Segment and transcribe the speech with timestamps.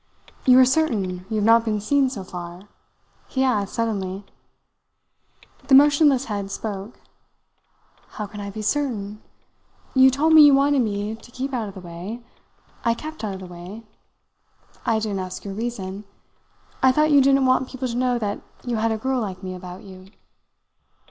[0.47, 2.63] "You are certain you have not been seen so far?"
[3.27, 4.25] he asked suddenly.
[5.67, 6.99] The motionless head spoke.
[8.07, 9.21] "How can I be certain?
[9.93, 12.23] You told me you wanted me to keep out of the way.
[12.83, 13.83] I kept out of the way.
[14.87, 16.05] I didn't ask your reason.
[16.81, 19.53] I thought you didn't want people to know that you had a girl like me
[19.53, 20.09] about you."